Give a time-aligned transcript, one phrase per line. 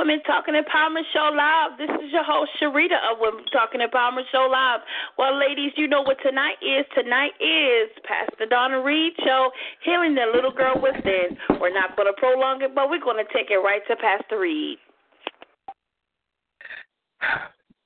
[0.00, 1.76] Women Talking Empowerment Show Live.
[1.76, 4.80] This is your host, Sharita of Women Talking Empowerment Show Live.
[5.18, 6.86] Well, ladies, you know what tonight is.
[6.96, 9.50] Tonight is Pastor Donna Reed Show,
[9.84, 11.36] Healing the Little Girl Within.
[11.60, 14.40] We're not going to prolong it, but we're going to take it right to Pastor
[14.40, 14.78] Reed.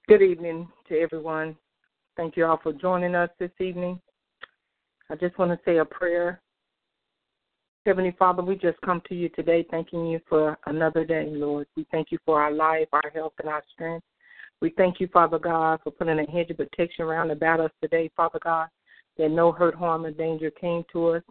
[0.07, 1.57] Good evening to everyone.
[2.17, 4.01] Thank you all for joining us this evening.
[5.11, 6.41] I just want to say a prayer
[7.87, 11.67] Heavenly Father, we just come to you today thanking you for another day, Lord.
[11.77, 14.07] We thank you for our life, our health, and our strength.
[14.63, 18.11] We thank you, Father God, for putting a hedge of protection around about us today,
[18.17, 18.69] Father God,
[19.19, 21.23] that no hurt, harm, or danger came to us.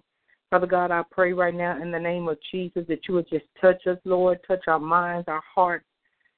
[0.51, 3.45] Father God, I pray right now in the name of Jesus that you would just
[3.59, 5.87] touch us, Lord, touch our minds, our hearts,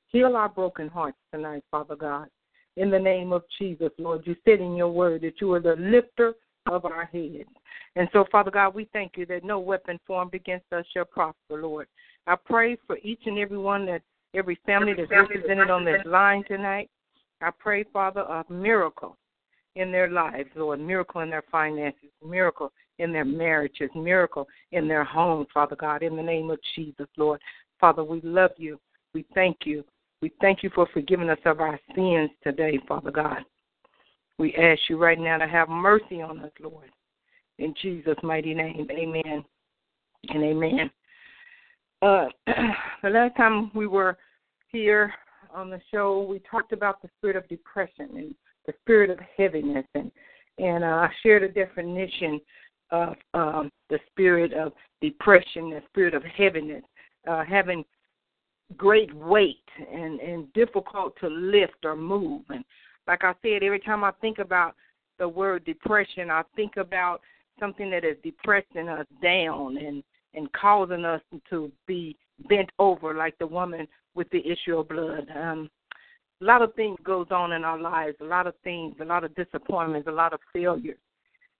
[0.08, 2.30] heal our broken hearts tonight, Father God.
[2.78, 5.76] In the name of Jesus, Lord, you said in your word that you are the
[5.76, 6.36] lifter
[6.68, 7.50] of our heads.
[7.96, 11.62] And so, Father God, we thank you that no weapon formed against us shall prosper,
[11.62, 11.88] Lord.
[12.28, 14.02] I pray for each and every one that
[14.34, 16.90] every family that's represented on this line tonight.
[17.42, 19.18] I pray, Father, a miracle
[19.76, 25.04] in their lives, Lord, miracle in their finances, miracle in their marriages, miracle in their
[25.04, 27.42] homes, Father God, in the name of Jesus, Lord.
[27.80, 28.80] Father, we love you.
[29.14, 29.84] We thank you.
[30.22, 33.44] We thank you for forgiving us of our sins today, Father God.
[34.38, 36.90] We ask you right now to have mercy on us, Lord.
[37.58, 39.46] In Jesus' mighty name, amen
[40.30, 40.92] and amen.
[42.02, 42.26] Uh,
[43.04, 44.18] the last time we were
[44.72, 45.14] here
[45.54, 48.36] on the show, we talked about the spirit of depression and
[48.68, 50.12] the spirit of heaviness, and
[50.58, 52.40] and uh, I shared a definition
[52.92, 56.84] of um, the spirit of depression, the spirit of heaviness,
[57.28, 57.84] uh, having
[58.76, 62.42] great weight and and difficult to lift or move.
[62.50, 62.66] And
[63.08, 64.76] like I said, every time I think about
[65.20, 67.22] the word depression, I think about
[67.60, 70.04] something that is depressing us down and
[70.34, 72.18] and causing us to be
[72.50, 75.26] bent over like the woman with the issue of blood.
[75.34, 75.70] Um,
[76.42, 78.18] a lot of things goes on in our lives.
[78.20, 80.98] A lot of things, a lot of disappointments, a lot of failures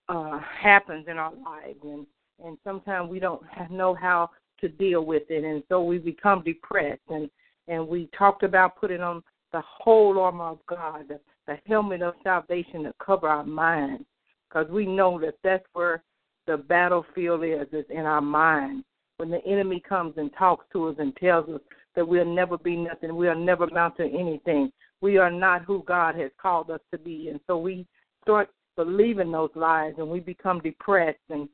[0.10, 2.06] uh, happens in our lives, and
[2.44, 7.02] and sometimes we don't know how to deal with it, and so we become depressed.
[7.10, 7.30] and
[7.68, 12.16] And we talked about putting on the whole armor of God, the, the helmet of
[12.24, 14.04] salvation to cover our minds,
[14.48, 16.04] because we know that that's where
[16.48, 18.84] the battlefield is, is in our mind.
[19.18, 21.62] When the enemy comes and talks to us and tells us
[21.96, 24.72] that we'll never be nothing, we'll never amount to anything,
[25.02, 27.30] we are not who God has called us to be.
[27.30, 27.86] And so we
[28.24, 31.48] start believing those lies and we become depressed and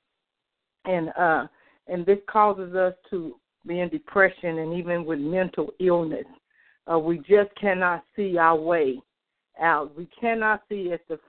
[0.85, 1.45] and uh
[1.87, 3.35] and this causes us to
[3.67, 6.25] be in depression and even with mental illness.
[6.91, 8.99] Uh, we just cannot see our way
[9.61, 9.95] out.
[9.97, 11.19] We cannot see, as the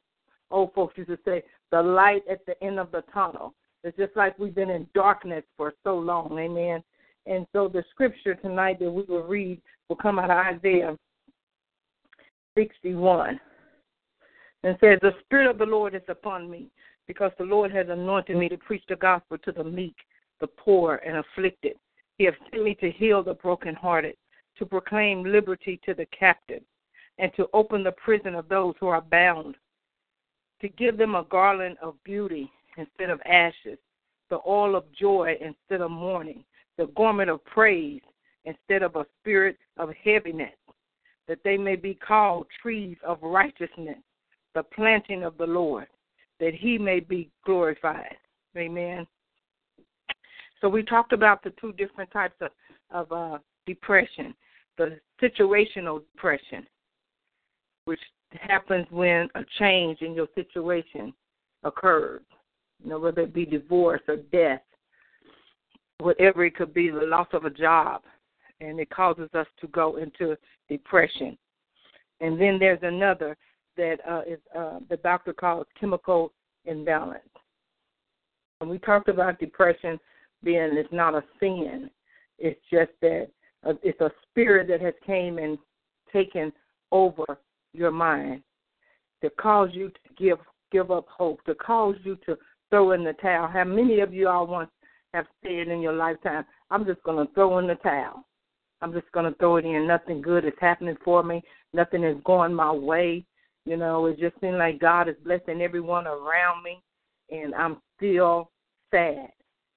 [0.50, 3.54] old folks used to say, the light at the end of the tunnel.
[3.84, 6.38] It's just like we've been in darkness for so long.
[6.38, 6.82] Amen.
[7.26, 10.96] And so the scripture tonight that we will read will come out of Isaiah
[12.56, 13.40] 61.
[14.64, 16.68] And says, The Spirit of the Lord is upon me,
[17.08, 19.96] because the Lord has anointed me to preach the gospel to the meek,
[20.40, 21.76] the poor, and afflicted.
[22.18, 24.14] He has sent me to heal the brokenhearted,
[24.58, 26.62] to proclaim liberty to the captive,
[27.22, 29.54] and to open the prison of those who are bound,
[30.60, 33.78] to give them a garland of beauty instead of ashes,
[34.28, 36.44] the oil of joy instead of mourning,
[36.78, 38.00] the garment of praise
[38.44, 40.52] instead of a spirit of heaviness,
[41.28, 43.98] that they may be called trees of righteousness,
[44.56, 45.86] the planting of the Lord,
[46.40, 48.16] that he may be glorified.
[48.56, 49.06] Amen.
[50.60, 52.50] So we talked about the two different types of,
[52.90, 54.34] of uh, depression
[54.78, 56.66] the situational depression,
[57.84, 58.00] which
[58.40, 61.12] happens when a change in your situation
[61.64, 62.22] occurs,
[62.82, 64.62] you know, whether it be divorce or death,
[65.98, 68.02] whatever it could be, the loss of a job,
[68.60, 70.36] and it causes us to go into
[70.68, 71.36] depression.
[72.20, 73.36] And then there's another
[73.76, 76.32] that uh, is uh, the doctor calls chemical
[76.64, 77.20] imbalance.
[78.60, 79.98] And we talked about depression
[80.44, 81.90] being it's not a sin.
[82.38, 83.28] It's just that
[83.66, 85.58] uh, it's a spirit that has came and
[86.12, 86.52] taken
[86.90, 87.38] over
[87.72, 88.42] your mind
[89.22, 90.38] to cause you to give
[90.70, 92.36] give up hope, to cause you to
[92.70, 93.46] throw in the towel.
[93.46, 94.70] How many of you all once
[95.12, 98.24] have said in your lifetime, I'm just going to throw in the towel.
[98.80, 99.86] I'm just going to throw it in.
[99.86, 101.42] Nothing good is happening for me.
[101.72, 103.24] Nothing is going my way.
[103.64, 106.82] You know, it just seems like God is blessing everyone around me,
[107.30, 108.50] and I'm still
[108.90, 109.28] sad.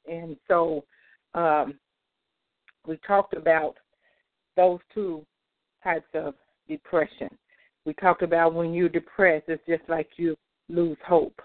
[0.10, 0.86] And so
[1.36, 1.75] um,
[2.88, 3.75] we talked about
[4.55, 5.25] those two
[5.84, 6.34] types of
[6.67, 7.29] depression.
[7.86, 10.36] We talked about when you're depressed, it's just like you
[10.70, 11.39] lose hope.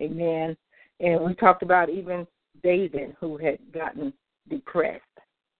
[0.00, 0.56] Amen.
[0.98, 2.26] And we talked about even
[2.62, 4.12] David who had gotten
[4.48, 5.02] depressed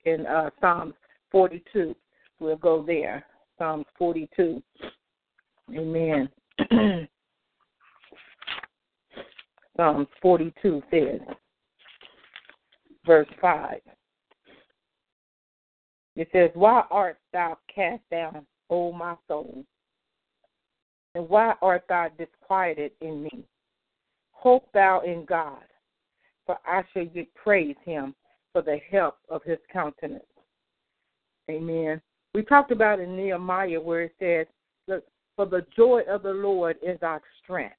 [0.05, 0.95] in uh, Psalms
[1.31, 1.95] 42.
[2.41, 3.25] We'll go there.
[3.59, 4.63] Psalms 42.
[5.77, 6.29] Amen.
[9.77, 11.21] Psalms 42 says,
[13.07, 13.81] verse 5.
[16.17, 19.65] It says, Why art thou cast down, O my soul?
[21.15, 23.45] And why art thou disquieted in me?
[24.33, 25.63] Hope thou in God,
[26.47, 28.15] for I shall yet praise him
[28.53, 30.25] for the help of his countenance.
[31.51, 32.01] Amen.
[32.35, 34.47] We talked about in Nehemiah where it says,
[34.87, 35.05] Look,
[35.37, 37.75] for the joy of the Lord is our strength.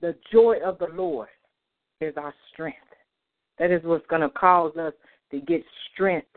[0.00, 1.28] The joy of the Lord
[2.00, 2.78] is our strength.
[3.58, 4.92] That is what's going to cause us
[5.32, 5.62] to get
[5.92, 6.28] strength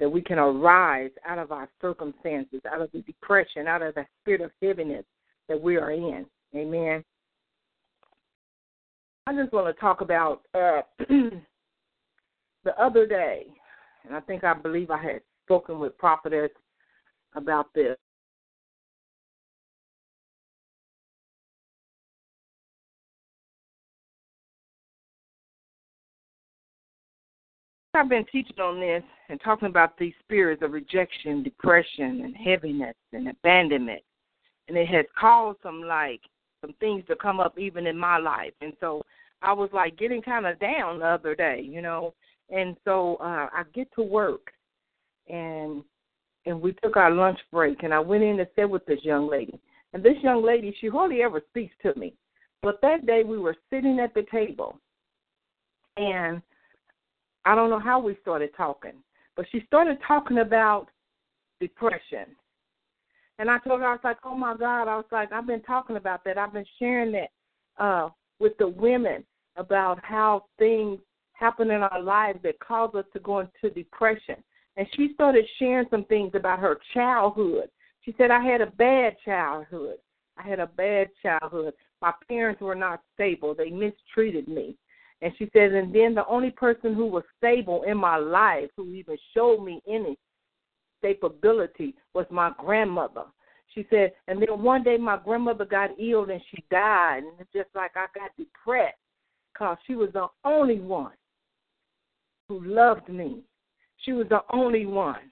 [0.00, 4.06] that we can arise out of our circumstances, out of the depression, out of the
[4.20, 5.04] spirit of heaviness
[5.48, 6.26] that we are in.
[6.54, 7.04] Amen.
[9.26, 13.46] I just want to talk about uh, the other day,
[14.04, 16.50] and I think I believe I had spoken with prophetess
[17.34, 17.96] about this.
[27.94, 32.94] I've been teaching on this and talking about these spirits of rejection, depression, and heaviness
[33.12, 34.02] and abandonment.
[34.68, 36.20] And it has caused some like
[36.60, 38.52] some things to come up even in my life.
[38.60, 39.02] And so
[39.42, 42.14] I was like getting kind of down the other day, you know.
[42.50, 44.52] And so uh I get to work
[45.28, 45.82] and
[46.46, 49.30] and we took our lunch break and I went in and sat with this young
[49.30, 49.58] lady.
[49.94, 52.12] And this young lady, she hardly ever speaks to me.
[52.62, 54.78] But that day we were sitting at the table
[55.96, 56.42] and
[57.48, 58.92] I don't know how we started talking,
[59.34, 60.88] but she started talking about
[61.60, 62.26] depression.
[63.38, 65.62] And I told her, I was like, oh my God, I was like, I've been
[65.62, 66.36] talking about that.
[66.36, 67.30] I've been sharing that
[67.82, 69.24] uh, with the women
[69.56, 70.98] about how things
[71.32, 74.36] happen in our lives that cause us to go into depression.
[74.76, 77.70] And she started sharing some things about her childhood.
[78.02, 79.96] She said, I had a bad childhood.
[80.36, 81.72] I had a bad childhood.
[82.02, 83.54] My parents were not stable.
[83.54, 84.76] They mistreated me.
[85.20, 88.92] And she says, and then the only person who was stable in my life, who
[88.92, 90.16] even showed me any
[90.98, 93.24] stability, was my grandmother.
[93.74, 97.24] She said, and then one day my grandmother got ill and she died.
[97.24, 98.96] And it's just like I got depressed
[99.52, 101.12] because she was the only one
[102.48, 103.42] who loved me.
[104.04, 105.30] She was the only one.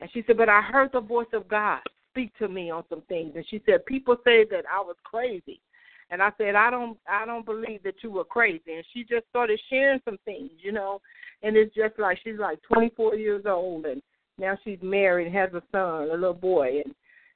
[0.00, 1.80] And she said, but I heard the voice of God
[2.10, 3.32] speak to me on some things.
[3.36, 5.60] And she said, people say that I was crazy.
[6.10, 8.74] And I said, I don't I don't believe that you were crazy.
[8.74, 11.00] And she just started sharing some things, you know.
[11.42, 14.02] And it's just like she's like 24 years old and
[14.38, 16.82] now she's married has a son, a little boy.
[16.84, 16.94] And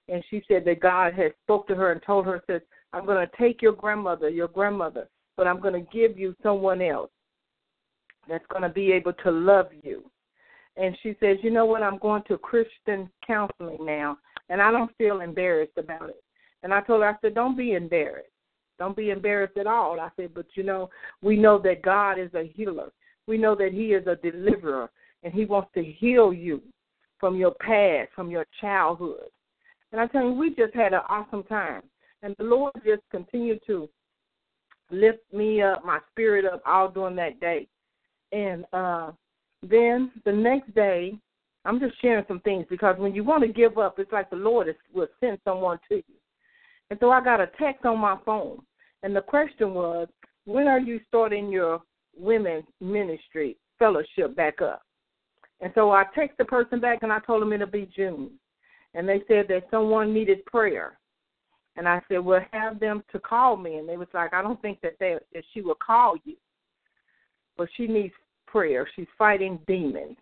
[0.09, 3.37] and she said that God had spoke to her and told her, says, I'm to
[3.39, 7.11] take your grandmother, your grandmother, but I'm to give you someone else
[8.29, 10.11] that's to be able to love you.
[10.77, 11.83] And she says, you know what?
[11.83, 14.17] I'm going to Christian counseling now,
[14.49, 16.23] and I don't feel embarrassed about it.
[16.63, 18.29] And I told her, I said, don't be embarrassed.
[18.79, 19.99] Don't be embarrassed at all.
[20.01, 20.91] I said, but you know,
[21.23, 22.91] we know that God is a healer.
[23.27, 24.91] We know that He is a deliverer,
[25.23, 26.63] and He wants to heal you
[27.19, 29.29] from your past, from your childhood.
[29.93, 31.83] And I tell you, we just had an awesome time.
[32.23, 33.89] And the Lord just continued to
[34.91, 37.67] lift me up, my spirit up all during that day.
[38.33, 39.13] And uh
[39.63, 41.19] then the next day,
[41.65, 44.37] I'm just sharing some things because when you want to give up, it's like the
[44.37, 46.03] Lord is, will send someone to you.
[46.91, 48.63] And so I got a text on my phone,
[49.03, 50.09] and the question was,
[50.45, 51.83] when are you starting your
[52.17, 54.83] women's ministry fellowship back up?
[55.61, 58.31] And so I texted the person back, and I told them it'll be June.
[58.95, 60.99] And they said that someone needed prayer.
[61.77, 63.77] And I said, well, have them to call me.
[63.77, 66.35] And they was like, I don't think that they that she will call you,
[67.57, 68.15] but she needs
[68.47, 68.89] prayer.
[68.97, 70.17] She's fighting demons.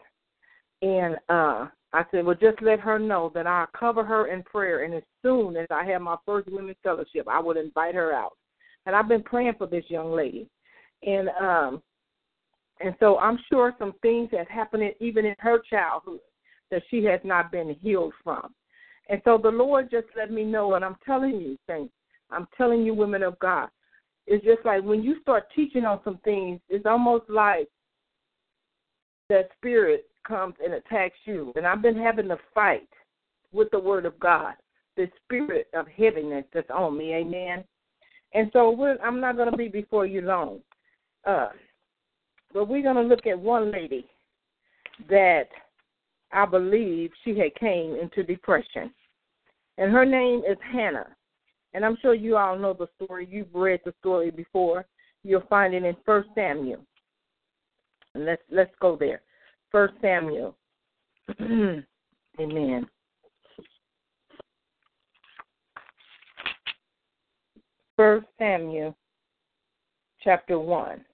[0.83, 4.85] And uh I said, well, just let her know that I'll cover her in prayer.
[4.85, 8.37] And as soon as I have my first women's fellowship, I would invite her out.
[8.87, 10.49] And I've been praying for this young lady.
[11.03, 11.83] And um
[12.81, 16.21] and so I'm sure some things have happened even in her childhood
[16.71, 18.55] that she has not been healed from.
[19.09, 21.95] And so the Lord just let me know, and I'm telling you, saints,
[22.31, 23.69] I'm telling you, women of God,
[24.27, 27.69] it's just like when you start teaching on some things, it's almost like
[29.29, 31.53] that spirit comes and attacks you.
[31.55, 32.89] And I've been having to fight
[33.53, 34.55] with the word of God,
[34.97, 37.15] the spirit of heaviness that's on me.
[37.15, 37.65] Amen.
[38.35, 40.61] And so I'm not going to be before you long.
[41.27, 41.49] Uh,
[42.53, 44.07] but we're going to look at one lady
[45.09, 45.49] that
[46.33, 48.93] I believe she had came into depression.
[49.79, 51.09] And her name is Hannah.
[51.75, 53.29] And I'm sure you all know the story.
[53.31, 54.87] You've read the story before.
[55.23, 56.81] You'll find it in First Samuel.
[58.15, 59.21] And let's let's go there.
[59.71, 60.57] First Samuel.
[62.41, 62.87] Amen.
[67.97, 68.97] First Samuel
[70.23, 71.05] chapter one.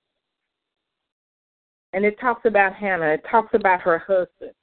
[1.93, 3.15] And it talks about Hannah.
[3.15, 4.55] It talks about her husband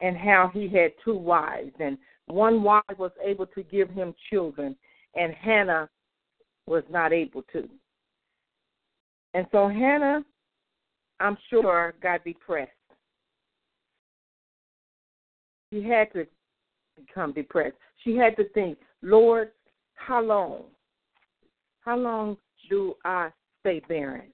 [0.00, 4.76] and how he had two wives and one wife was able to give him children
[5.14, 5.88] and Hannah
[6.66, 7.68] was not able to.
[9.34, 10.24] And so Hannah
[11.20, 12.70] I'm sure, got depressed.
[15.72, 16.26] She had to
[16.96, 17.76] become depressed.
[18.04, 19.50] She had to think, Lord,
[19.94, 20.64] how long?
[21.86, 22.36] How long
[22.68, 24.32] do I stay barren?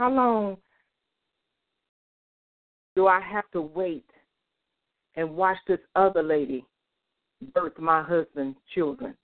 [0.00, 0.56] How long
[2.96, 4.06] do I have to wait
[5.14, 6.64] and watch this other lady
[7.54, 9.14] birth my husband's children?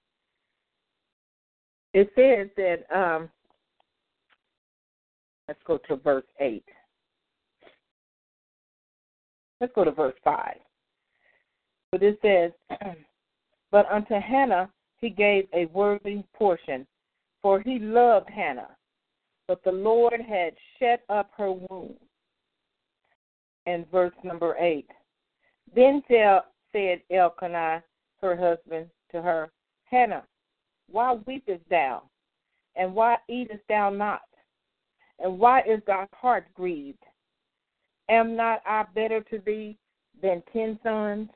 [1.94, 3.30] It says that um,
[5.48, 6.62] Let's go to verse 8.
[9.60, 10.56] Let's go to verse 5.
[11.90, 12.52] But it says,
[13.72, 14.70] But unto Hannah
[15.00, 16.86] he gave a worthy portion,
[17.40, 18.76] for he loved Hannah,
[19.46, 21.94] but the Lord had shut up her womb.
[23.66, 24.86] And verse number 8.
[25.74, 27.82] Then said Elkanah,
[28.20, 29.50] her husband, to her,
[29.84, 30.24] Hannah,
[30.90, 32.02] why weepest thou?
[32.76, 34.22] And why eatest thou not?
[35.18, 37.02] And why is thy heart grieved?
[38.08, 39.76] Am not I better to thee
[40.22, 41.28] than ten sons?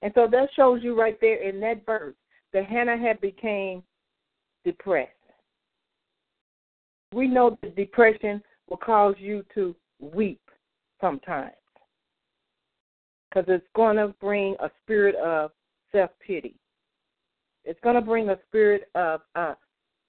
[0.00, 2.14] And so that shows you right there in that verse
[2.54, 3.82] that Hannah had became
[4.64, 5.10] depressed.
[7.12, 10.40] We know that depression will cause you to weep
[11.00, 11.52] sometimes
[13.28, 15.50] because it's going to bring a spirit of
[15.92, 16.56] self pity.
[17.64, 19.54] It's going to bring a spirit of uh,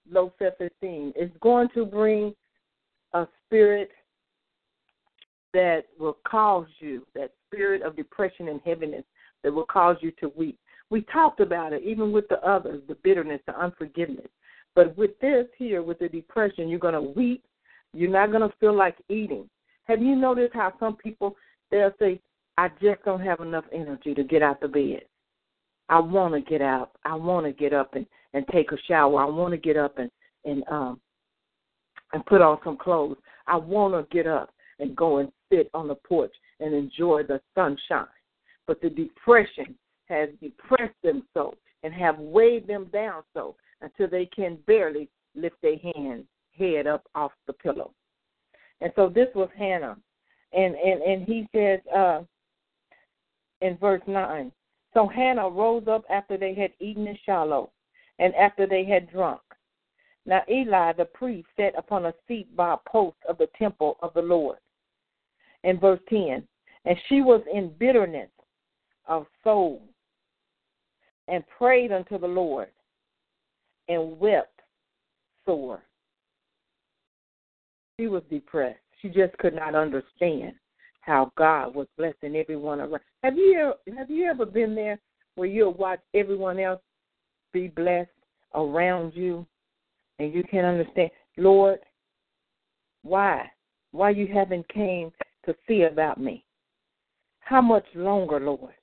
[0.09, 1.13] low self esteem.
[1.15, 2.33] It's going to bring
[3.13, 3.89] a spirit
[5.53, 9.03] that will cause you, that spirit of depression and heaviness
[9.43, 10.59] that will cause you to weep.
[10.89, 14.27] We talked about it, even with the others, the bitterness, the unforgiveness.
[14.75, 17.43] But with this here, with the depression, you're going to weep.
[17.93, 19.49] You're not going to feel like eating.
[19.85, 21.35] Have you noticed how some people,
[21.71, 22.19] they'll say,
[22.57, 25.01] I just don't have enough energy to get out the bed.
[25.89, 26.91] I want to get out.
[27.03, 29.21] I want to get up and and take a shower.
[29.21, 30.09] I want to get up and
[30.45, 30.99] and um
[32.13, 33.17] and put on some clothes.
[33.47, 37.39] I want to get up and go and sit on the porch and enjoy the
[37.53, 38.07] sunshine.
[38.67, 39.75] But the depression
[40.07, 45.61] has depressed them so and have weighed them down so until they can barely lift
[45.61, 46.25] their hand
[46.57, 47.91] head up off the pillow.
[48.81, 49.97] And so this was Hannah.
[50.53, 52.21] And and and he says uh
[53.61, 54.51] in verse 9.
[54.93, 57.71] So Hannah rose up after they had eaten in Shiloh,
[58.19, 59.41] and after they had drunk.
[60.25, 64.13] Now Eli the priest sat upon a seat by a post of the temple of
[64.13, 64.57] the Lord.
[65.63, 66.47] In verse 10,
[66.85, 68.29] and she was in bitterness
[69.07, 69.81] of soul,
[71.27, 72.67] and prayed unto the Lord,
[73.87, 74.61] and wept
[75.45, 75.83] sore.
[77.99, 78.79] She was depressed.
[79.01, 80.53] She just could not understand
[81.01, 83.01] how God was blessing everyone around.
[83.23, 84.99] Have you have you ever been there
[85.35, 86.81] where you'll watch everyone else
[87.53, 88.09] be blessed
[88.53, 89.45] around you,
[90.19, 91.79] and you can't understand, Lord,
[93.03, 93.49] why,
[93.91, 95.11] why you haven't came
[95.45, 96.43] to see about me?
[97.39, 98.73] How much longer, Lord?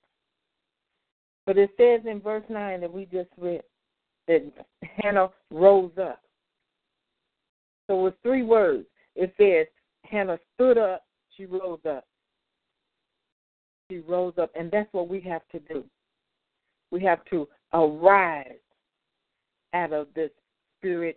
[1.46, 3.62] But it says in verse nine that we just read
[4.28, 4.42] that
[4.82, 6.20] Hannah rose up.
[7.88, 8.86] So with three words.
[9.14, 9.66] It says
[10.04, 11.04] Hannah stood up,
[11.36, 12.04] she rose up
[13.92, 15.84] she rose up, and that's what we have to do.
[16.90, 18.60] We have to arise
[19.74, 20.30] out of this
[20.78, 21.16] spirit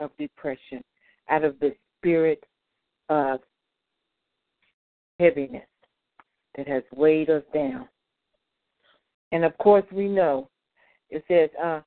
[0.00, 0.82] of depression,
[1.28, 2.42] out of the spirit
[3.08, 3.40] of
[5.18, 5.66] heaviness
[6.56, 7.88] that has weighed us down.
[9.32, 10.48] And of course, we know
[11.10, 11.80] it says, uh,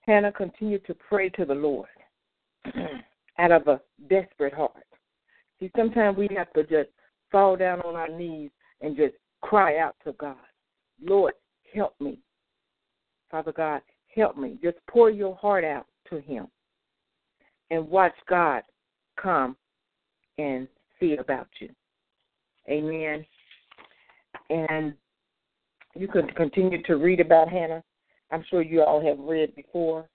[0.00, 1.88] Hannah continued to pray to the Lord
[3.38, 4.84] out of a desperate heart.
[5.58, 6.90] See, sometimes we have to just
[7.32, 8.50] fall down on our knees
[8.80, 10.36] and just cry out to God,
[11.02, 11.34] Lord,
[11.74, 12.18] help me.
[13.30, 13.82] Father God,
[14.14, 14.58] help me.
[14.62, 16.46] Just pour your heart out to Him
[17.70, 18.62] and watch God
[19.20, 19.56] come
[20.38, 20.68] and
[21.00, 21.70] see about you.
[22.68, 23.24] Amen.
[24.50, 24.94] And
[25.98, 27.82] you can continue to read about Hannah.
[28.30, 30.08] I'm sure you all have read before.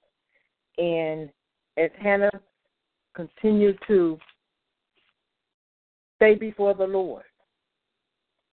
[0.77, 1.29] And
[1.77, 2.31] as Hannah
[3.15, 4.17] continued to
[6.17, 7.23] stay before the Lord,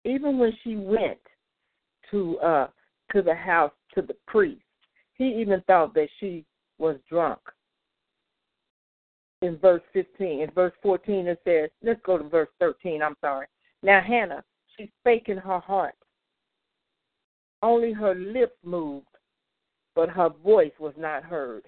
[0.06, 1.20] even when she went
[2.12, 2.68] to uh
[3.12, 4.62] to the house to the priest,
[5.16, 6.46] he even thought that she
[6.78, 7.40] was drunk.
[9.42, 13.48] In verse 15, in verse 14, it says, let's go to verse 13, I'm sorry.
[13.84, 14.44] Now, Hannah,
[14.76, 15.96] she spake in her heart.
[17.62, 19.08] Only her lips moved,
[19.96, 21.64] but her voice was not heard.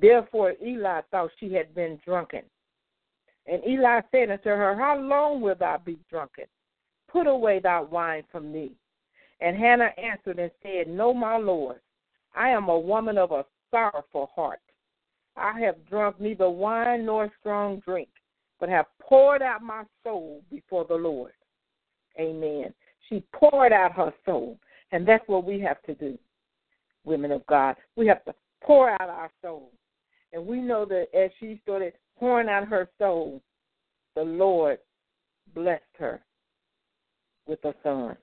[0.00, 2.42] Therefore, Eli thought she had been drunken.
[3.46, 6.44] And Eli said unto her, How long wilt thou be drunken?
[7.10, 8.76] Put away thy wine from thee.
[9.40, 11.80] And Hannah answered and said, No, my Lord,
[12.34, 14.60] I am a woman of a sorrowful heart.
[15.36, 18.08] I have drunk neither wine nor strong drink,
[18.58, 21.32] but have poured out my soul before the Lord.
[22.18, 22.74] Amen.
[23.08, 24.58] She poured out her soul,
[24.92, 26.18] and that's what we have to do,
[27.04, 27.76] women of God.
[27.96, 29.70] We have to pour out our soul.
[30.32, 33.40] And we know that as she started pouring out her soul,
[34.14, 34.78] the Lord
[35.54, 36.20] blessed her
[37.46, 38.16] with a son.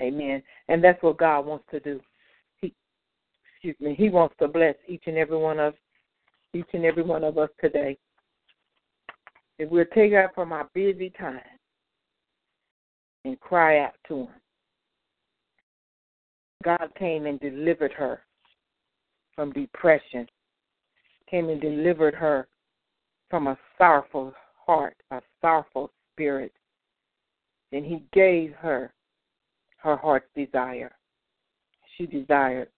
[0.00, 0.42] Amen.
[0.68, 2.00] And that's what God wants to do.
[2.60, 2.74] He
[3.54, 5.74] excuse me, He wants to bless each and every one of
[6.54, 7.98] each and every one of us today.
[9.58, 11.40] If we'll take out from our busy time
[13.24, 14.28] and cry out to him.
[16.64, 18.22] God came and delivered her
[19.34, 20.26] from depression,
[21.30, 22.48] came and delivered her
[23.30, 24.32] from a sorrowful
[24.64, 26.52] heart, a sorrowful spirit.
[27.72, 28.92] And he gave her
[29.78, 30.92] her heart's desire.
[31.96, 32.68] She desired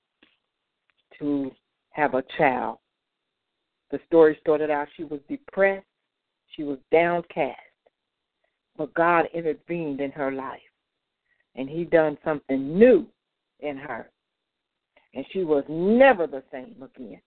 [1.18, 1.50] to
[1.90, 2.78] have a child.
[3.90, 5.86] The story started out she was depressed,
[6.54, 7.58] she was downcast,
[8.76, 10.60] but God intervened in her life,
[11.54, 13.06] and He done something new
[13.60, 14.10] in her,
[15.14, 17.20] and she was never the same again.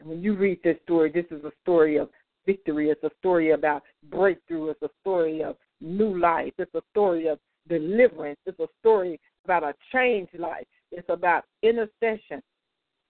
[0.00, 2.10] And when you read this story, this is a story of
[2.44, 2.90] victory.
[2.90, 4.70] It's a story about breakthrough.
[4.70, 6.52] It's a story of new life.
[6.58, 8.38] It's a story of deliverance.
[8.46, 10.66] It's a story about a changed life.
[10.92, 12.42] It's about intercession.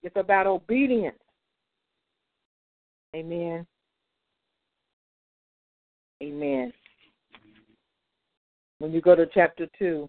[0.02, 1.18] It's about obedience.
[3.14, 3.66] Amen.
[6.22, 6.72] Amen.
[8.79, 10.09] When you go to chapter 2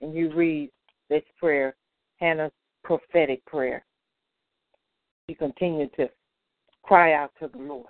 [0.00, 0.70] and you read
[1.08, 1.76] this prayer,
[2.20, 3.84] Hannah's prophetic prayer,
[5.28, 6.08] she continued to
[6.82, 7.86] cry out to the Lord.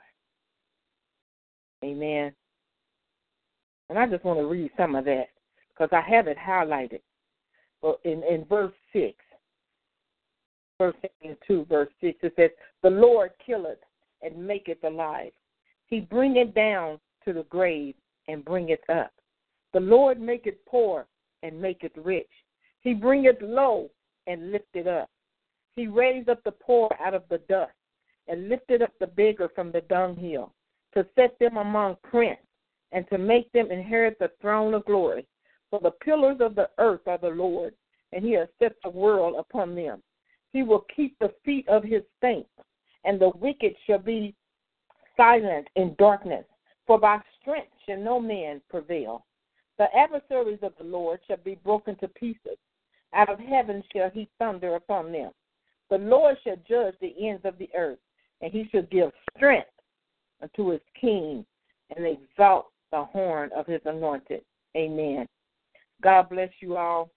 [1.85, 2.33] Amen.
[3.91, 5.27] And I just want to read some of that
[5.69, 7.01] because I have it highlighted.
[7.83, 9.15] But in, in verse 6,
[10.79, 10.97] verse
[11.47, 12.51] 2, verse 6, it says,
[12.83, 13.79] The Lord killeth
[14.23, 15.33] and maketh alive.
[15.87, 17.95] He bringeth down to the grave
[18.29, 19.13] and bringeth up.
[19.75, 21.07] The Lord maketh poor
[21.43, 22.31] and maketh rich.
[22.85, 23.91] He bringeth low
[24.27, 25.11] and lifteth up.
[25.73, 27.73] He raised up the poor out of the dust
[28.29, 30.53] and lifted up the beggar from the dunghill
[30.95, 32.45] to set them among princes
[32.93, 35.27] and to make them inherit the throne of glory.
[35.71, 37.75] For the pillars of the earth are the Lord,
[38.13, 40.03] and he has set the world upon them.
[40.53, 42.51] He will keep the feet of his saints,
[43.05, 44.35] and the wicked shall be
[45.17, 46.45] silent in darkness.
[46.87, 49.25] For by strength shall no man prevail.
[49.79, 52.59] The adversaries of the Lord shall be broken to pieces.
[53.15, 55.31] Out of heaven shall he thunder upon them.
[55.91, 57.99] The Lord shall judge the ends of the earth,
[58.41, 59.69] and he shall give strength
[60.43, 61.45] unto his king,
[61.95, 64.43] and exalt the horn of his anointed.
[64.77, 65.27] Amen.
[66.03, 67.11] God bless you all.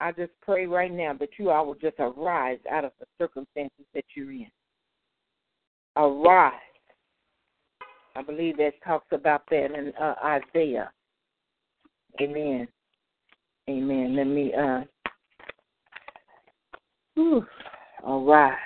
[0.00, 3.84] I just pray right now that you all will just arise out of the circumstances
[3.94, 4.50] that you're in.
[5.96, 6.54] Arise.
[8.16, 10.90] I believe that talks about that in uh, Isaiah.
[12.20, 12.66] Amen.
[13.68, 14.16] Amen.
[14.16, 14.82] Let me uh
[17.14, 17.46] whew,
[18.06, 18.56] arise.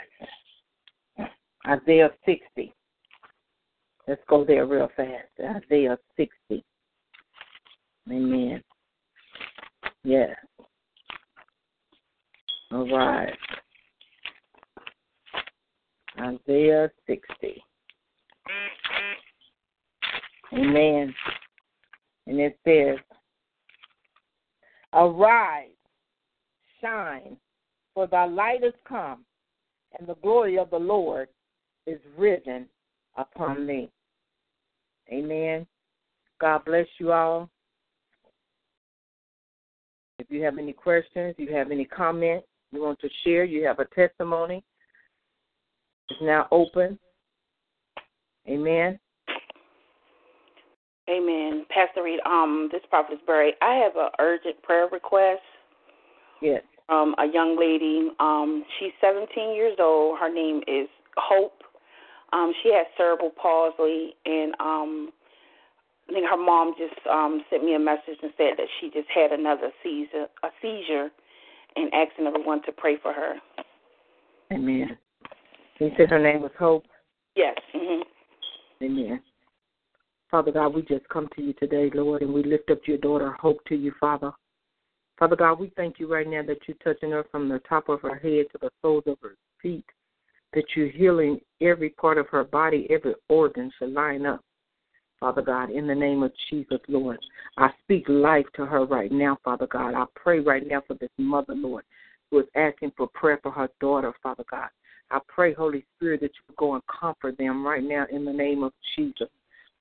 [1.66, 2.74] Isaiah 60.
[4.07, 5.28] Let's go there real fast.
[5.40, 6.62] Isaiah 60.
[8.11, 8.62] Amen.
[10.02, 10.37] Yes.
[12.70, 13.33] All right.
[16.20, 17.64] Isaiah 60.
[20.52, 21.14] Amen.
[22.26, 22.98] And it says,
[24.94, 25.70] Arise,
[26.80, 27.37] shine,
[27.94, 29.24] for thy light is come,
[29.98, 31.28] and the glory of the Lord
[31.87, 32.66] is risen
[33.16, 33.90] upon thee.
[35.12, 35.66] Amen.
[36.40, 37.50] God bless you all.
[40.18, 43.80] If you have any questions, you have any comments, you want to share, you have
[43.80, 44.62] a testimony,
[46.09, 46.98] it's now open.
[48.48, 48.98] Amen.
[51.08, 51.66] Amen.
[51.68, 53.52] Pastor Reed, um, this prophet is Barry.
[53.60, 55.42] I have an urgent prayer request.
[56.40, 56.62] Yes.
[56.88, 58.10] Um, a young lady.
[58.20, 60.18] Um, she's 17 years old.
[60.18, 61.62] Her name is Hope.
[62.32, 65.12] Um, she has cerebral palsy, and um,
[66.08, 69.08] I think her mom just um, sent me a message and said that she just
[69.14, 71.10] had another seizure, a seizure,
[71.76, 73.34] and asking everyone to pray for her.
[74.52, 74.96] Amen.
[75.80, 76.84] You said her name was Hope.
[77.36, 77.56] Yes.
[77.74, 78.02] Mm-hmm.
[78.84, 79.20] Amen.
[80.35, 83.37] Father God, we just come to you today, Lord, and we lift up your daughter
[83.40, 84.33] Hope to you, Father.
[85.16, 88.01] Father God, we thank you right now that you're touching her from the top of
[88.01, 89.85] her head to the soles of her feet,
[90.53, 94.40] that you're healing every part of her body, every organ should line up.
[95.20, 97.20] Father God, in the name of Jesus, Lord.
[97.57, 99.94] I speak life to her right now, Father God.
[99.94, 101.85] I pray right now for this mother, Lord,
[102.33, 104.70] who is asking for prayer for her daughter, Father God.
[105.12, 108.64] I pray, Holy Spirit, that you go and comfort them right now in the name
[108.64, 109.29] of Jesus.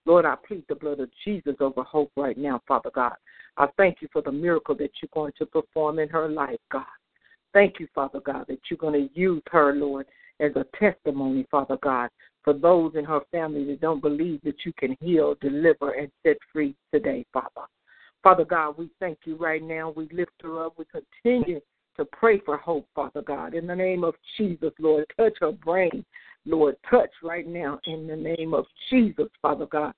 [0.06, 3.16] Lord, I plead the blood of Jesus over hope right now, Father God.
[3.58, 6.86] I thank you for the miracle that you're going to perform in her life, God.
[7.54, 10.08] Thank you, Father God, that you're going to use her, Lord,
[10.40, 12.10] as a testimony, Father God,
[12.44, 16.38] for those in her family that don't believe that you can heal, deliver, and set
[16.52, 17.68] free today, Father.
[18.24, 19.94] Father God, we thank you right now.
[19.96, 20.74] We lift her up.
[20.78, 21.62] We continue
[21.98, 23.54] to pray for hope, Father God.
[23.54, 26.04] In the name of Jesus, Lord, touch her brain.
[26.46, 29.94] Lord, touch right now in the name of Jesus, Father God.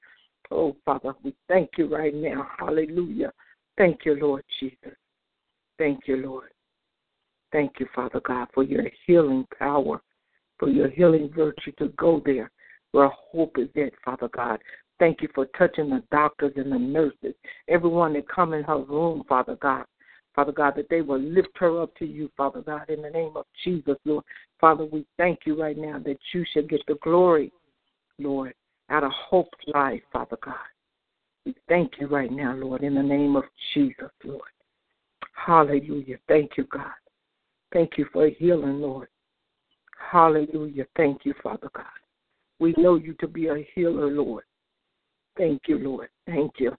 [0.52, 2.48] Oh, Father, we thank you right now.
[2.60, 3.32] Hallelujah.
[3.78, 4.96] Thank you, Lord Jesus.
[5.78, 6.50] Thank you, Lord.
[7.52, 10.02] Thank you, Father God, for your healing power,
[10.60, 12.52] for your healing virtue to go there
[12.92, 14.60] where hope is at, Father God.
[15.00, 17.36] Thank you for touching the doctors and the nurses,
[17.68, 19.84] everyone that come in her room, Father God.
[20.36, 23.32] Father God, that they will lift her up to you, Father God, in the name
[23.36, 24.26] of Jesus, Lord.
[24.60, 27.54] Father, we thank you right now that you shall get the glory,
[28.20, 28.54] Lord,
[28.90, 30.56] out of Hope's life, Father God.
[31.46, 34.42] We thank you right now, Lord, in the name of Jesus, Lord.
[35.34, 36.18] Hallelujah.
[36.28, 36.92] Thank you, God.
[37.72, 39.08] Thank you for healing, Lord.
[40.12, 40.86] Hallelujah.
[40.98, 41.86] Thank you, Father God.
[42.60, 44.44] We know you to be a healer, Lord.
[45.38, 46.10] Thank you, Lord.
[46.26, 46.76] Thank you.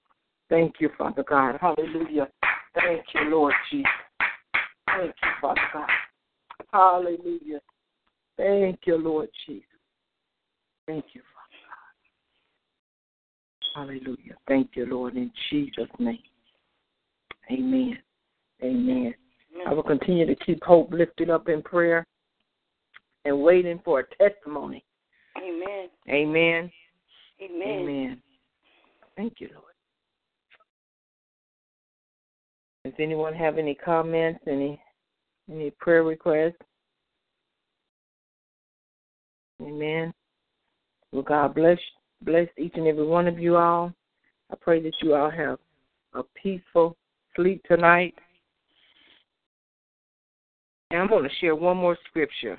[0.49, 1.59] Thank you, Father God.
[1.61, 2.29] Hallelujah.
[2.77, 3.87] Thank you, Lord Jesus.
[4.87, 5.89] Thank you, Father God.
[6.73, 7.61] Hallelujah.
[8.37, 9.65] Thank you, Lord Jesus.
[10.87, 11.57] Thank you, Father
[13.75, 14.05] God.
[14.05, 14.37] Hallelujah.
[14.47, 16.19] Thank you, Lord, in Jesus' name.
[17.51, 17.99] Amen.
[18.63, 19.15] Amen.
[19.67, 22.07] I will continue to keep hope lifted up in prayer
[23.25, 24.85] and waiting for a testimony.
[25.37, 25.89] Amen.
[26.09, 26.71] Amen.
[27.43, 27.69] Amen.
[27.69, 28.23] Amen.
[29.17, 29.76] Thank you, Lord.
[32.87, 34.81] Does anyone have any comments, any
[35.51, 36.55] any prayer requests?
[39.61, 40.15] Amen.
[41.11, 41.79] Well, God bless
[42.23, 43.93] bless each and every one of you all.
[44.53, 45.59] I pray that you all have
[46.15, 46.97] a peaceful
[47.35, 48.15] sleep tonight.
[50.93, 52.57] And I'm going to share one more scripture.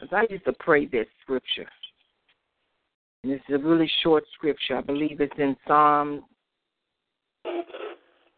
[0.00, 1.70] Because I used to pray this scripture.
[3.22, 4.76] And it's a really short scripture.
[4.76, 6.22] I believe it's in Psalms.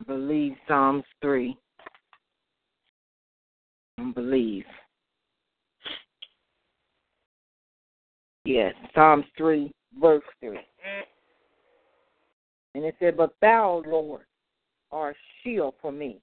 [0.06, 1.56] Believe Psalms 3.
[3.98, 4.64] I believe.
[8.44, 10.58] Yes, Psalms 3, verse 3.
[12.74, 14.22] And it said, But thou, Lord,
[14.90, 16.20] art a shield for me,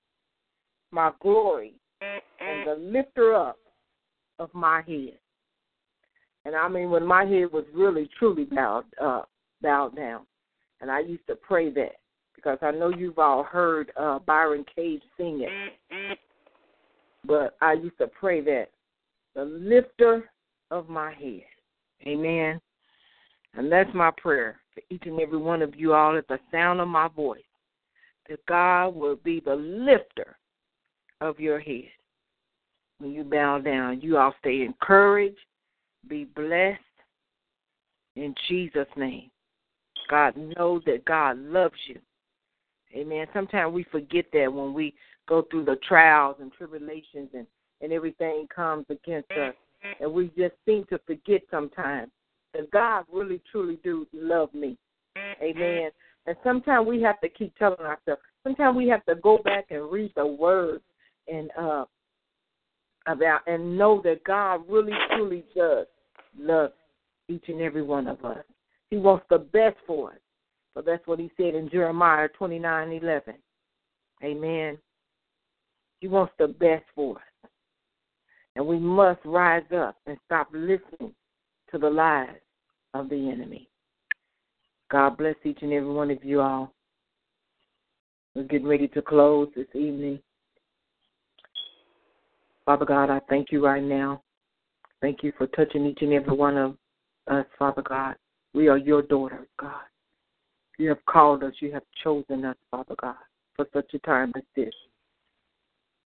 [0.92, 3.58] my glory, and the lifter up
[4.40, 5.20] of my head.
[6.46, 9.24] And I mean, when my head was really, truly bowed, uh,
[9.62, 10.26] bowed down.
[10.80, 11.94] And I used to pray that
[12.38, 16.17] because I know you've all heard uh, Byron Cage sing it.
[17.26, 18.67] But I used to pray that
[19.36, 20.32] the lifter
[20.71, 21.43] of my head.
[22.08, 22.62] Amen.
[23.56, 26.80] And that's my prayer for each and every one of you all at the sound
[26.80, 27.41] of my voice.
[28.30, 30.38] That God will be the lifter
[31.19, 31.89] of your head.
[33.00, 35.38] When you bow down, you all stay encouraged,
[36.08, 36.80] be blessed
[38.15, 39.30] in Jesus' name.
[40.10, 42.00] God knows that God loves you.
[42.95, 43.28] Amen.
[43.34, 44.93] Sometimes we forget that when we
[45.28, 47.45] go through the trials and tribulations and,
[47.82, 49.54] and everything comes against us.
[50.00, 52.10] And we just seem to forget sometimes
[52.54, 54.78] that God really truly do love me.
[55.41, 55.91] Amen.
[56.26, 58.21] And sometimes we have to keep telling ourselves.
[58.43, 60.82] Sometimes we have to go back and read the word
[61.28, 61.86] and uh
[63.08, 65.88] about and know that God really truly does
[66.38, 66.71] love
[67.30, 68.43] each and every one of us.
[68.89, 70.19] He wants the best for us.
[70.78, 73.34] So that's what he said in Jeremiah twenty nine eleven.
[74.24, 74.78] Amen.
[76.02, 77.50] He wants the best for us.
[78.56, 81.16] And we must rise up and stop listening
[81.72, 82.38] to the lies
[82.94, 83.68] of the enemy.
[84.92, 86.72] God bless each and every one of you all.
[88.36, 90.20] We're getting ready to close this evening.
[92.66, 94.22] Father God, I thank you right now.
[95.02, 96.78] Thank you for touching each and every one of
[97.26, 98.16] us, Father God.
[98.54, 99.82] We are your daughters, God.
[100.78, 103.16] You have called us, you have chosen us, Father God,
[103.56, 104.74] for such a time as this.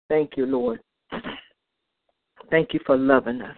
[0.10, 0.80] Thank you, Lord.
[2.50, 3.58] Thank you for loving us,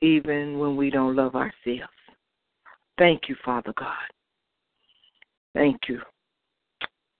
[0.00, 1.92] even when we don't love ourselves.
[2.98, 3.94] Thank you, Father God.
[5.54, 6.00] Thank you.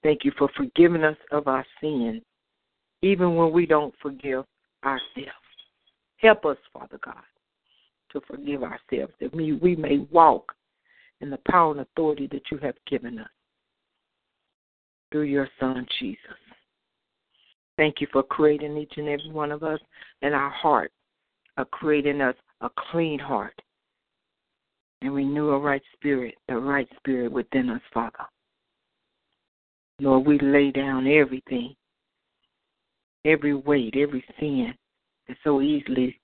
[0.03, 2.23] Thank you for forgiving us of our sins,
[3.03, 4.45] even when we don't forgive
[4.85, 5.31] ourselves.
[6.17, 7.23] Help us, Father God,
[8.13, 10.53] to forgive ourselves, that we, we may walk
[11.21, 13.29] in the power and authority that you have given us
[15.11, 16.21] through your Son, Jesus.
[17.77, 19.81] Thank you for creating each and every one of us
[20.23, 20.93] and our heart,
[21.57, 23.55] of creating us a clean heart
[25.03, 28.25] and renew a right spirit, the right spirit within us, Father.
[29.99, 31.75] Lord, we lay down everything,
[33.25, 34.75] every weight, every sin
[35.29, 36.19] that so easily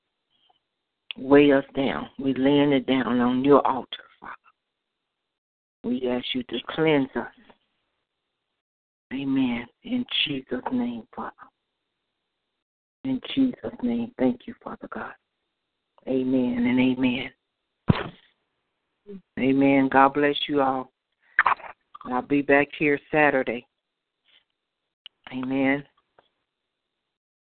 [1.19, 2.09] weigh us down.
[2.19, 4.06] We laying it down on your altar.
[5.87, 7.29] We ask you to cleanse us.
[9.13, 9.67] Amen.
[9.85, 11.31] In Jesus' name, Father.
[13.05, 15.13] In Jesus' name, thank you, Father God.
[16.09, 17.31] Amen and amen.
[19.39, 19.89] Amen.
[19.93, 20.91] God bless you all.
[22.07, 23.65] I'll be back here Saturday.
[25.33, 25.85] Amen.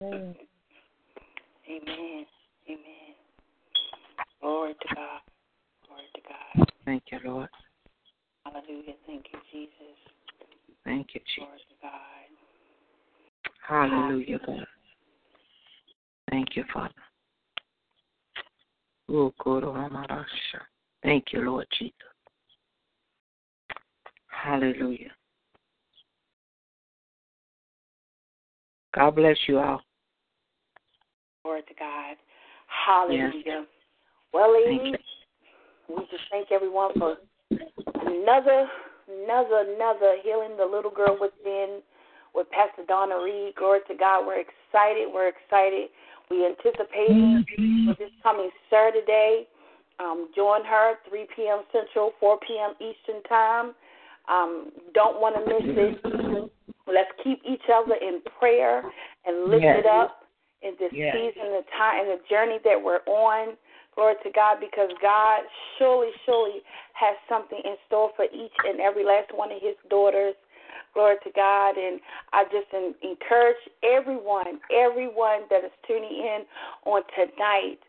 [0.02, 0.36] Amen.
[1.70, 2.26] Amen.
[4.42, 5.22] Oh, to God.
[5.88, 7.22] Glory to God.
[7.22, 7.48] Glory
[8.54, 8.94] Hallelujah.
[9.08, 9.98] Thank you, Jesus.
[10.86, 11.50] Thank you, Jesus.
[11.50, 12.30] Lord God.
[13.68, 14.66] Hallelujah, God.
[16.30, 16.94] Thank you, Father.
[19.10, 20.26] Oh, oh,
[21.04, 21.94] thank you, Lord Jesus.
[24.28, 25.12] Hallelujah.
[28.94, 29.82] God bless you all.
[31.44, 32.16] Lord to God.
[32.68, 33.42] Hallelujah.
[33.46, 33.66] Yes.
[34.34, 34.96] Well, ladies,
[35.90, 37.18] we just thank everyone for
[38.06, 38.68] another,
[39.08, 41.82] another, another healing the little girl within
[42.34, 43.56] with Pastor Donna Reed.
[43.56, 44.26] Glory to God.
[44.26, 45.08] We're excited.
[45.14, 45.90] We're excited.
[46.30, 47.46] We anticipate
[47.86, 49.48] for this coming Saturday.
[50.00, 51.62] Um, join her 3 p.m.
[51.72, 52.74] Central, 4 p.m.
[52.82, 53.74] Eastern Time.
[54.28, 56.52] Um, don't want to miss it.
[56.88, 58.84] Let's keep each other in prayer
[59.26, 59.78] and lift yes.
[59.80, 60.24] it up
[60.62, 61.16] in this yes.
[61.16, 63.56] season, the time, and the journey that we're on.
[63.96, 65.42] Glory to God, because God
[65.78, 66.62] surely, surely
[66.94, 70.36] has something in store for each and every last one of His daughters.
[70.94, 71.78] Glory to God.
[71.78, 72.00] And
[72.34, 72.70] I just
[73.02, 76.42] encourage everyone, everyone that is tuning in
[76.86, 77.80] on tonight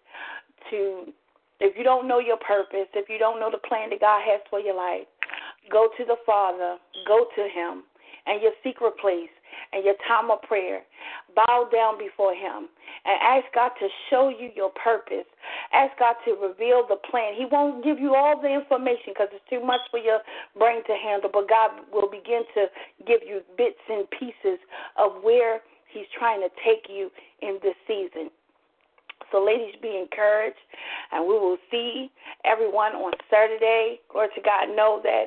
[0.70, 1.12] to,
[1.60, 4.40] if you don't know your purpose, if you don't know the plan that God has
[4.50, 5.06] for your life,
[5.70, 7.84] go to the Father, go to Him
[8.26, 9.32] and your secret place
[9.72, 10.82] and your time of prayer.
[11.34, 12.68] Bow down before Him
[13.04, 15.26] and ask God to show you your purpose.
[15.72, 17.34] Ask God to reveal the plan.
[17.36, 20.20] He won't give you all the information because it's too much for your
[20.58, 22.66] brain to handle, but God will begin to
[23.06, 24.58] give you bits and pieces
[24.96, 27.10] of where He's trying to take you
[27.42, 28.30] in this season.
[29.32, 30.58] So, ladies, be encouraged,
[31.12, 32.10] and we will see
[32.44, 34.00] everyone on Saturday.
[34.10, 34.74] Glory to God.
[34.74, 35.26] Know that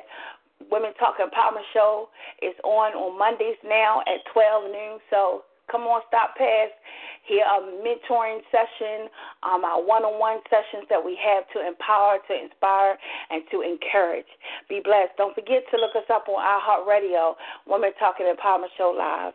[0.70, 2.08] Women Talk Empowerment Show
[2.42, 4.98] is on on Mondays now at 12 noon.
[5.10, 6.72] So come on, stop past
[7.28, 9.08] here a mentoring session,
[9.44, 12.96] um, our one-on-one sessions that we have to empower, to inspire,
[13.30, 14.28] and to encourage.
[14.68, 15.12] Be blessed.
[15.18, 17.34] Don't forget to look us up on iHeartRadio,
[17.66, 19.34] Women Talking Empowerment Show Live.